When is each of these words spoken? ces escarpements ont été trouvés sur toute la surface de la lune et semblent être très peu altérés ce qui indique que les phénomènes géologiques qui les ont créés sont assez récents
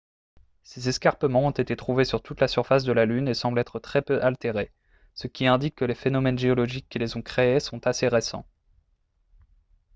ces 0.63 0.89
escarpements 0.89 1.45
ont 1.45 1.51
été 1.51 1.75
trouvés 1.75 2.05
sur 2.05 2.23
toute 2.23 2.41
la 2.41 2.47
surface 2.47 2.83
de 2.83 2.91
la 2.91 3.05
lune 3.05 3.27
et 3.27 3.35
semblent 3.35 3.59
être 3.59 3.77
très 3.77 4.01
peu 4.01 4.19
altérés 4.23 4.71
ce 5.13 5.27
qui 5.27 5.45
indique 5.45 5.75
que 5.75 5.85
les 5.85 5.93
phénomènes 5.93 6.39
géologiques 6.39 6.89
qui 6.89 6.97
les 6.97 7.15
ont 7.17 7.21
créés 7.21 7.59
sont 7.59 7.85
assez 7.85 8.07
récents 8.07 8.47